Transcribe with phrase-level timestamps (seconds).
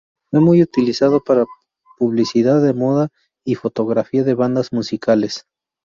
[0.31, 1.45] Fue muy utilizado para
[1.99, 3.09] publicidad de moda
[3.45, 5.45] y fotografía de bandas musicales.